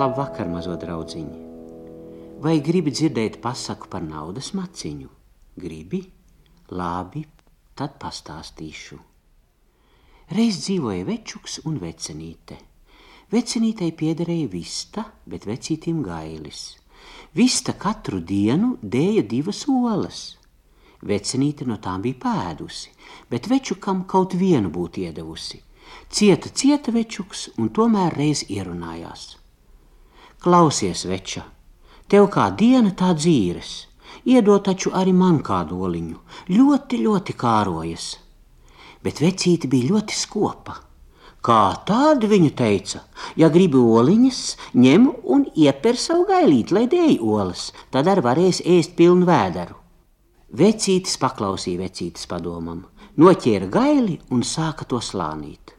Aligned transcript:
Labvakar, 0.00 0.48
mazo 0.48 0.78
draugiņu! 0.80 1.38
Vai 2.40 2.54
gribi 2.64 2.92
dzirdēt 2.94 3.34
pasaku 3.44 3.88
par 3.92 4.00
naudas 4.00 4.46
maciņu? 4.56 5.08
Gribi? 5.60 5.98
Labi, 6.72 7.20
tad 7.76 7.98
pastāstīšu. 8.00 8.96
Reiz 10.32 10.60
dzīvoja 10.62 11.04
večuks 11.04 11.58
un 11.68 11.76
vecenīte. 11.82 12.56
Vecenītei 13.34 13.90
piederēja 13.98 14.46
vista, 14.54 15.04
bet 15.28 15.44
vecītim 15.50 16.00
gailis. 16.06 16.62
Vista 17.36 17.74
katru 17.84 18.22
dienu 18.24 18.78
dēja 18.80 19.26
divas 19.34 19.66
olas. 19.68 20.22
Vecenīte 21.12 21.68
no 21.68 21.76
tām 21.76 22.06
bija 22.06 22.22
pēdusi, 22.24 22.94
bet 23.28 23.50
večukam 23.52 24.06
kaut 24.08 24.38
vienu 24.46 24.72
būtu 24.72 25.04
iedavusi. 25.10 25.60
Cieta, 26.08 26.48
cieta 26.48 26.96
večuks 26.96 27.50
un 27.58 27.68
tomēr 27.68 28.16
reiz 28.16 28.46
ierunājās. 28.48 29.39
Klausies, 30.40 31.02
veča, 31.04 31.42
tev 32.08 32.30
kā 32.32 32.46
diena 32.56 32.94
tā 32.96 33.10
dzīves, 33.12 33.72
iedod 34.24 34.62
taču 34.64 34.88
arī 34.96 35.12
man 35.12 35.42
kādu 35.44 35.82
oliņu, 35.84 36.16
ļoti, 36.48 37.00
ļoti 37.04 37.34
kārojas. 37.42 38.06
Bet 39.04 39.20
vecīte 39.20 39.68
bija 39.68 39.90
ļoti 39.90 40.16
skopa. 40.16 40.78
Kā 41.44 41.58
tāda 41.84 42.30
viņa 42.32 42.54
teica, 42.56 43.02
ja 43.36 43.52
gribi 43.52 43.84
oliņas, 44.00 44.40
ņem 44.80 45.06
un 45.28 45.44
ieper 45.52 46.00
savu 46.00 46.24
gailīti, 46.32 46.76
lai 46.78 46.86
dēļ 46.88 47.14
olas, 47.20 47.68
tad 47.92 48.08
arī 48.08 48.24
varēs 48.24 48.62
ēst 48.64 48.96
pilnu 48.96 49.28
vēderu. 49.28 49.76
Vecītis 50.56 51.20
paklausīja 51.20 51.84
vecītis 51.84 52.24
padomam, 52.32 52.86
noķēra 53.20 53.68
gaili 53.76 54.16
un 54.32 54.40
sāka 54.40 54.88
to 54.88 55.04
slānīt. 55.04 55.76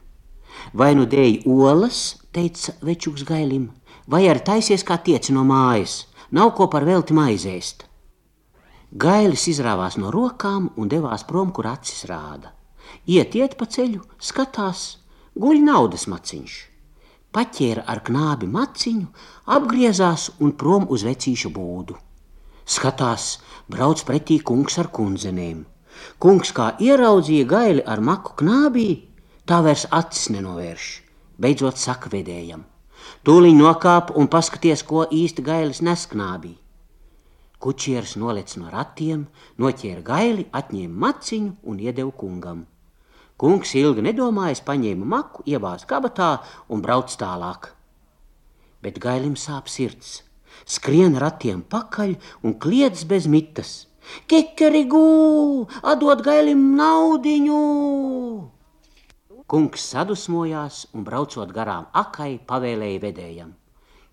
Vai 0.70 0.94
nu 0.94 1.10
dēļ 1.10 1.50
olas, 1.50 2.20
teica 2.30 2.78
večuks 2.86 3.26
gailim, 3.26 3.72
vai 4.06 4.26
arī 4.28 4.42
taisies 4.44 4.84
kā 4.86 4.98
tieci 5.02 5.32
no 5.32 5.44
mājas, 5.46 6.06
nav 6.30 6.54
ko 6.56 6.68
par 6.72 6.84
velti 6.88 7.14
maizēst. 7.16 7.86
Gailis 8.92 9.46
izrāvās 9.48 9.96
no 9.96 10.10
rokām 10.12 10.68
un 10.76 10.88
devās 10.88 11.24
prom, 11.24 11.52
kur 11.52 11.70
acis 11.70 12.04
rāda. 12.10 12.52
Iet, 13.08 13.34
iet 13.34 13.56
pa 13.56 13.64
ceļu, 13.64 14.02
skatās, 14.20 14.82
guļ 15.38 15.62
naudas 15.64 16.04
maciņš. 16.12 16.56
Paķēra 17.32 17.86
ar 17.88 18.02
knābi 18.04 18.48
maciņu, 18.52 19.06
apgriezās 19.56 20.28
un 20.44 20.52
prom 20.52 20.84
uz 20.92 21.06
vecīšu 21.08 21.48
būdu. 21.54 21.96
Skatās, 22.68 23.38
brauc 23.72 24.02
pretī 24.08 24.38
kungs 24.44 24.76
ar 24.82 24.90
kundzenēm. 24.92 25.64
Kungs 26.20 26.52
kā 26.56 26.72
ieraudzīja 26.80 27.48
gaili 27.48 27.86
ar 27.86 28.04
maku 28.04 28.36
knābī, 28.42 28.90
tā 29.48 29.62
vairs 29.64 29.88
acis 29.90 30.28
nenovērš. 30.36 30.90
Beidzot 31.40 31.80
saka 31.80 32.12
vedējam. 33.02 33.22
Tūliņ 33.22 33.58
nokāp 33.58 34.08
un 34.18 34.26
paskaties, 34.26 34.82
ko 34.82 35.04
īsti 35.06 35.42
gailis 35.46 35.80
nesknābī. 35.80 36.56
Kučieris 37.62 38.16
nolec 38.18 38.56
no 38.58 38.70
ratiem, 38.70 39.28
noķēra 39.62 40.02
gaili, 40.02 40.46
atņēma 40.50 40.98
maciņu 41.04 41.52
un 41.62 41.78
iedeva 41.78 42.10
kungam. 42.10 42.64
Kungs 43.38 43.74
ilgi 43.78 44.02
nedomājis, 44.02 44.64
paņēma 44.66 45.06
maku, 45.06 45.44
ievāz 45.46 45.86
kabatā 45.86 46.42
un 46.68 46.82
brauc 46.82 47.14
tālāk. 47.14 47.70
Bet 48.82 48.98
gailim 48.98 49.36
sāp 49.38 49.70
sirds. 49.70 50.24
Skrien 50.66 51.14
ratiem 51.14 51.62
pakaļ 51.62 52.16
un 52.42 52.58
kliedz 52.58 53.06
bez 53.06 53.30
mitas. 53.30 53.86
Kikerigū, 54.26 55.68
atdod 55.86 56.26
gailim 56.26 56.74
naudiņu! 56.74 57.62
Kungs 59.52 59.82
sadusmojās 59.92 60.76
un 60.96 61.02
braucot 61.04 61.50
garām 61.52 61.84
akai, 62.00 62.38
pavēlēja 62.48 63.00
vedējam: 63.02 63.50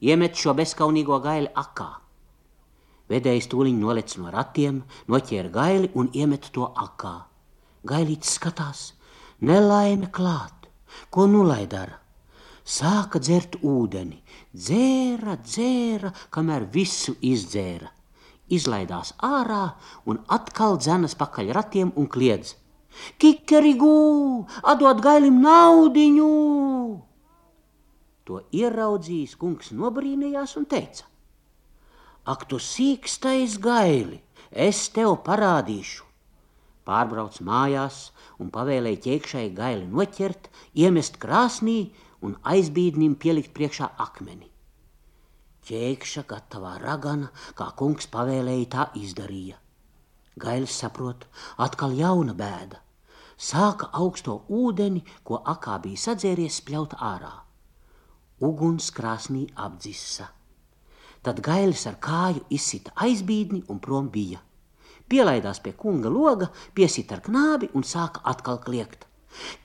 Iemet 0.03 0.35
šo 0.35 0.51
bezskaunīgo 0.57 1.21
gaili 1.23 1.47
akā. 1.61 1.87
Vedējs 3.07 3.47
tūliņ 3.53 3.77
nolec 3.79 4.17
no 4.19 4.33
ratiem, 4.35 4.81
noķēra 5.07 5.53
gaili 5.55 5.91
un 5.95 6.11
iemet 6.11 6.51
to 6.57 6.67
akā. 6.83 7.13
Gailīts 7.87 8.35
skatās, 8.35 8.83
nelaime 9.39 10.11
klāt, 10.11 10.67
ko 11.07 11.23
nu 11.31 11.47
lai 11.47 11.63
dara? 11.71 11.95
Sāka 12.67 13.23
dzert 13.23 13.61
ūdeni, 13.63 14.19
dzēra, 14.51 15.39
dzēra, 15.39 16.11
kamēr 16.35 16.67
visu 16.75 17.15
izdzēra. 17.23 17.87
Izlaidās 18.51 19.15
ārā 19.23 19.69
un 20.03 20.19
atkal 20.27 20.75
dzenas 20.83 21.15
pakaļ 21.15 21.55
ratiem 21.55 21.95
un 21.95 22.11
kliedz: 22.11 22.57
Kikerigū, 23.21 23.93
atdod 24.63 25.03
gailim 25.05 25.39
naudiņu! 25.43 26.31
To 28.29 28.41
ieraudzījis 28.53 29.37
kungs 29.41 29.71
nobrīnījās 29.73 30.55
un 30.59 30.67
teica: 30.69 31.07
Ak, 32.29 32.45
tu 32.49 32.59
sīkstais 32.61 33.57
gaili, 33.61 34.19
es 34.51 34.83
tev 34.93 35.15
parādīšu! 35.25 36.05
Pārbrauc 36.89 37.39
mājās 37.45 37.97
un 38.41 38.49
pavēlēja 38.53 39.01
ķēkšai 39.05 39.47
gaili 39.57 39.87
noķert, 39.89 40.49
iemest 40.83 41.19
krāsnī 41.21 41.79
un 42.25 42.35
aizbīdnim 42.53 43.15
pielikt 43.23 43.53
priekšā 43.57 43.91
akmeni. 44.05 44.49
Ķēkša 45.69 46.23
gatavā 46.29 46.77
ragana, 46.81 47.29
kā 47.53 47.69
kungs 47.77 48.09
pavēlēja, 48.13 48.69
tā 48.75 48.85
izdarīja. 48.97 49.59
Gailis 50.39 50.75
saprot, 50.81 51.25
atkal 51.65 51.93
jauna 51.97 52.35
bēda. 52.37 52.79
Sāka 53.39 53.89
augsto 53.95 54.41
ūdeni, 54.51 55.03
ko 55.23 55.39
akā 55.53 55.77
bija 55.83 56.01
sadzēries, 56.07 56.59
spļaut 56.61 56.95
ārā. 57.11 57.31
Uguns 58.43 58.89
krāsnī 58.95 59.45
apdzisa. 59.55 60.29
Tad 61.23 61.41
gailis 61.43 61.85
ar 61.89 61.97
kāju 62.03 62.45
izsita 62.55 62.95
aizbīdni 63.05 63.65
un 63.71 63.79
prom 63.83 64.07
bija. 64.11 64.39
Pielaidās 65.09 65.59
pie 65.63 65.73
kunga 65.73 66.11
loga, 66.13 66.47
piesita 66.75 67.17
ar 67.17 67.23
knābi 67.25 67.71
un 67.75 67.83
sāka 67.83 68.21
atkal 68.31 68.59
kliegt. 68.63 69.07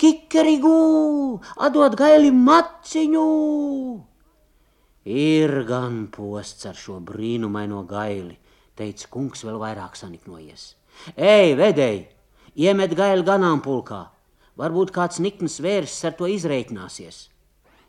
Kikerigū, 0.00 1.40
atdod 1.66 1.96
gaili 2.00 2.32
maciņu! 2.34 3.28
Ir 5.04 5.52
gan 5.68 6.06
posts 6.12 6.66
ar 6.70 6.78
šo 6.80 6.98
brīnumaino 7.04 7.82
gaili, 7.88 8.38
teica 8.78 9.08
kungs 9.10 9.44
vēl 9.46 9.58
vairāk 9.62 9.96
saniknojies. 9.98 10.74
Ej, 11.16 11.54
vedēji, 11.58 12.04
iemet 12.66 12.94
gaili 12.98 13.24
ganāmpulkā, 13.26 14.02
varbūt 14.60 14.92
kāds 14.94 15.20
nikns 15.22 15.60
vērsis 15.62 16.04
ar 16.08 16.14
to 16.18 16.28
izreikināsies. 16.30 17.28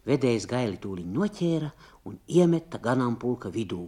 Vedējs 0.05 0.47
gaili 0.49 0.77
tūliņ 0.81 1.13
noķēra 1.13 1.69
un 2.05 2.17
iemeta 2.29 2.81
ganāmpulka 2.81 3.49
vidū. 3.53 3.87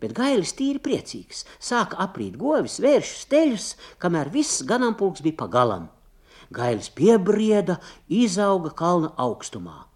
Bet 0.00 0.14
gailis 0.16 0.54
tīri 0.56 0.80
priecīgs, 0.80 1.44
sāka 1.60 1.98
aprīt 2.00 2.38
govis, 2.40 2.78
vēršus, 2.80 3.26
teļus, 3.28 3.68
kamēr 4.00 4.32
viss 4.32 4.62
ganāmpulks 4.64 5.24
bija 5.24 5.42
pa 5.42 5.48
galam. 5.52 5.88
Gailis 6.52 6.88
piebrieda, 6.92 7.76
izauga 8.08 8.72
kalna 8.76 9.12
augstumā. 9.20 9.89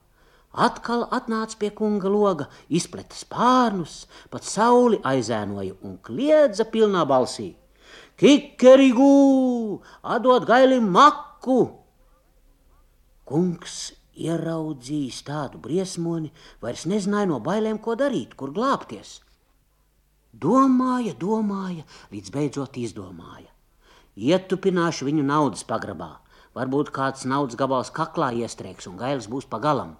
Atkal 0.54 1.09
atnāca 1.10 1.59
pie 1.59 1.72
kunga 1.75 2.06
loga, 2.06 2.44
izpleta 2.70 3.16
spārnus, 3.19 4.04
pat 4.31 4.47
sauli 4.47 5.00
aizēnoja 5.03 5.75
un 5.82 5.97
kliedza 5.98 6.66
pilnā 6.70 7.03
balsī: 7.10 7.48
Kikerigū, 8.20 9.81
atdod 10.14 10.47
gailim 10.47 10.87
maku! 10.94 11.59
Kungs 13.26 13.97
ieraudzījis 14.14 15.25
tādu 15.26 15.58
briesmoni, 15.58 16.31
vairs 16.62 16.87
nezināja 16.87 17.32
no 17.32 17.40
bailēm, 17.43 17.82
ko 17.82 17.99
darīt, 17.99 18.37
kur 18.38 18.55
glābties. 18.55 19.17
Domāja, 20.31 21.17
domāja, 21.19 21.82
līdz 22.14 22.31
beidzot 22.31 22.79
izdomāja. 22.79 23.50
Ietupināšu 24.14 25.11
viņu 25.11 25.26
naudas 25.26 25.67
pagrabā. 25.67 26.12
Varbūt 26.55 26.94
kāds 26.94 27.26
naudas 27.26 27.58
gabals 27.58 27.90
kaklā 27.90 28.31
iestrēgs 28.38 28.87
un 28.87 28.99
gailis 29.00 29.26
būs 29.26 29.50
pagalam 29.50 29.96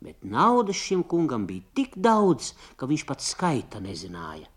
bet 0.00 0.24
naudas 0.24 0.80
šim 0.80 1.02
kungam 1.04 1.46
bija 1.46 1.66
tik 1.76 1.96
daudz, 1.96 2.54
ka 2.76 2.88
viņš 2.88 3.04
pat 3.08 3.24
skaita 3.24 3.80
nezināja. 3.84 4.48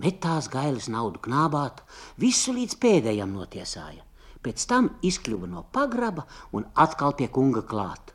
Metās 0.00 0.48
gailis 0.50 0.88
naudu 0.90 1.20
knābāt, 1.22 1.84
visu 2.18 2.54
līdz 2.56 2.78
pēdējam 2.82 3.34
notiesāja, 3.36 4.02
pēc 4.42 4.64
tam 4.70 4.90
izkļuva 5.06 5.50
no 5.50 5.62
pagraba 5.76 6.26
un 6.52 6.66
atkal 6.74 7.14
pie 7.18 7.28
kunga 7.28 7.62
klāt. 7.62 8.14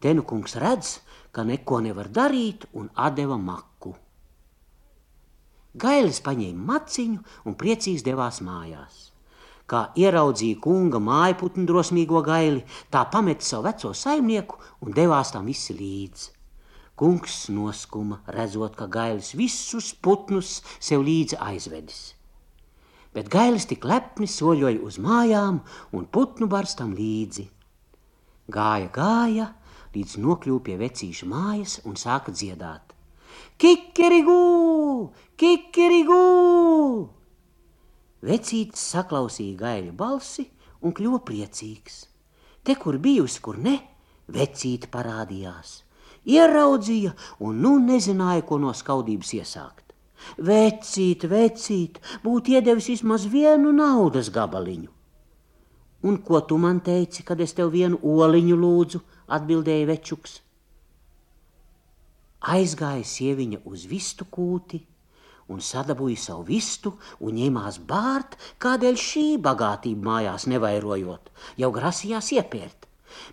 Te 0.00 0.14
nu 0.14 0.22
kungs 0.22 0.56
redz, 0.62 1.00
ka 1.32 1.44
neko 1.44 1.82
nevar 1.84 2.08
darīt 2.08 2.64
un 2.72 2.88
atdeva 2.94 3.36
maku. 3.36 3.92
Gailis 5.76 6.22
paņēma 6.24 6.64
maciņu 6.70 7.20
un 7.44 7.56
priecīgs 7.60 8.04
devās 8.06 8.40
mājās. 8.40 9.10
Kā 9.66 9.88
ieraudzīja 9.98 10.60
kunga 10.62 11.00
mājputnu 11.02 11.66
drosmīgo 11.66 12.20
gaili, 12.26 12.62
tā 12.90 13.02
pameta 13.10 13.42
savu 13.42 13.66
veco 13.66 13.90
saimnieku 13.90 14.60
un 14.86 14.94
devās 14.94 15.32
tam 15.34 15.48
visi 15.50 15.74
līdzi. 15.74 16.28
Kungs 16.96 17.48
noskuma, 17.52 18.20
redzot, 18.32 18.76
ka 18.78 18.86
gailis 18.86 19.34
visus 19.36 19.90
putnus 19.92 20.60
sev 20.78 21.02
līdzi 21.04 21.40
aizvedis. 21.42 22.14
Bet 23.12 23.28
gailis 23.32 23.66
tik 23.68 23.84
lepni 23.84 24.30
soļoja 24.30 24.80
uz 24.86 25.00
mājām 25.02 25.58
un 25.92 26.06
putnu 26.14 26.46
barstam 26.52 26.94
līdzi. 26.96 27.48
Gāja, 28.52 28.88
gāja, 28.94 29.50
līdz 29.96 30.16
nokļuva 30.22 30.62
pie 30.68 30.78
vecīša 30.80 31.26
mājas 31.26 31.80
un 31.84 31.98
sāka 31.98 32.30
dziedāt. 32.30 32.94
Kikerigū, 33.58 34.40
kikerigū! 35.40 37.15
Vecītis 38.24 38.82
saklausīja 38.94 39.58
gaļu 39.60 39.92
balsi 39.96 40.46
un 40.80 40.94
kļuva 40.96 41.20
priecīgs. 41.26 42.04
Te, 42.64 42.74
kur 42.80 42.98
bijusi, 43.02 43.42
kur 43.44 43.58
ne, 43.62 43.76
vecīti 44.32 44.88
parādījās. 44.90 45.82
Ieraudzīja 46.26 47.12
un 47.46 47.60
nu 47.62 47.76
nezināja, 47.82 48.42
ko 48.46 48.58
no 48.58 48.72
skaudības 48.74 49.34
iesākt. 49.38 49.92
Vecīt, 50.42 51.26
vecīt, 51.30 52.00
būtu 52.24 52.56
iedevis 52.56 52.88
vismaz 52.90 53.26
vienu 53.30 53.70
naudas 53.76 54.32
gabaliņu. 54.34 54.90
Un 56.06 56.16
ko 56.24 56.40
tu 56.40 56.56
man 56.58 56.80
teici, 56.80 57.22
kad 57.22 57.40
es 57.40 57.54
tev 57.54 57.70
vienu 57.74 58.00
oliņu 58.02 58.56
lūdzu? 58.56 59.02
atbildēja 59.26 59.86
večuks. 59.90 60.40
Aizgāja 62.46 63.04
sieviņa 63.06 63.62
uz 63.66 63.86
vistu 63.90 64.26
kūti 64.30 64.82
un 65.52 65.62
sadabūja 65.62 66.18
savu 66.20 66.46
vistu 66.48 66.92
un 67.22 67.36
ņēmās 67.38 67.78
bārt, 67.88 68.36
kādēļ 68.62 68.98
šī 69.00 69.26
bagātība 69.42 70.08
mājās 70.10 70.46
nevairojot, 70.50 71.30
jau 71.60 71.70
grasījās 71.74 72.32
iepērt, 72.36 72.88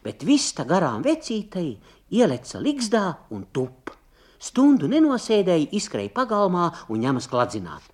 bet 0.05 0.25
vista 0.27 0.65
garām 0.69 1.03
vecītei 1.05 1.77
ieleca 2.13 2.61
ligzdā 2.61 3.05
un 3.33 3.47
tup. 3.51 3.93
Stundu 4.43 4.89
nenosēdēja, 4.91 5.71
izskrēja 5.71 6.11
pagalmā 6.13 6.67
un 6.91 6.99
ņemas 7.05 7.29
kladzināt. 7.31 7.85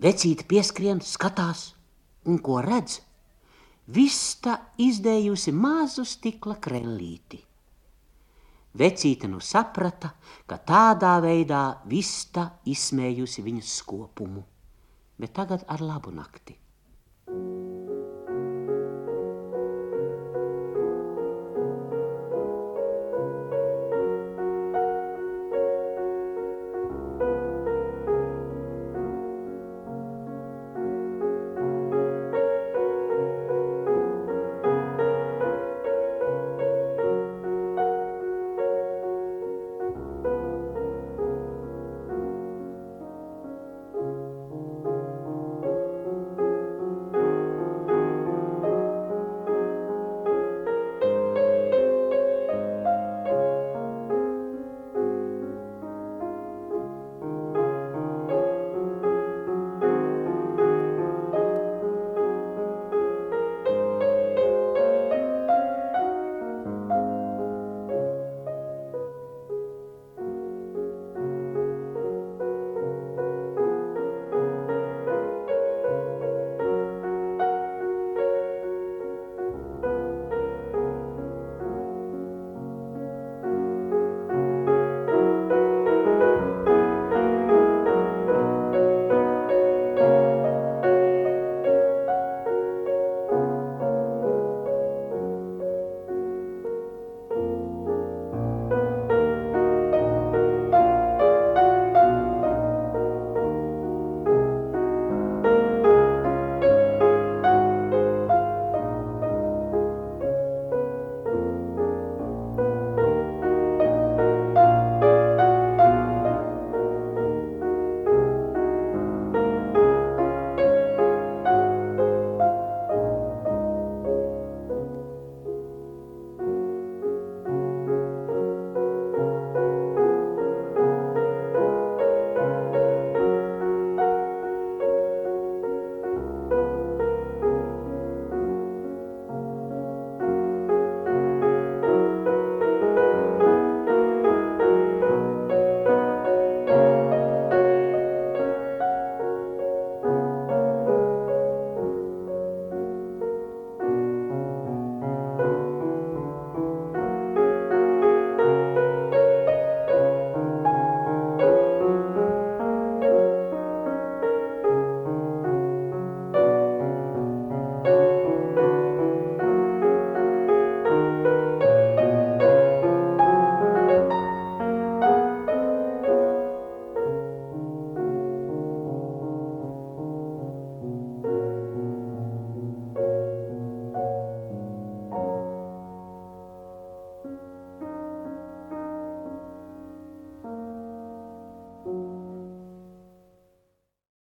Vecīte 0.00 0.46
pieskrien, 0.48 1.02
skatās, 1.04 1.74
un 2.24 2.40
ko 2.40 2.62
redz? 2.64 3.02
Vista 3.90 4.56
izdējusi 4.80 5.52
mazu 5.52 6.06
stikla 6.08 6.56
krellīti. 6.62 7.42
Vecīte 8.78 9.26
nu 9.26 9.40
saprata, 9.42 10.12
ka 10.46 10.60
tādā 10.62 11.16
veidā 11.24 11.82
vista 11.90 12.46
izsmējusi 12.70 13.42
viņas 13.42 13.76
skopumu, 13.82 14.44
bet 15.18 15.34
tagad 15.34 15.64
ar 15.66 15.82
labu 15.82 16.14
nakti. 16.14 16.59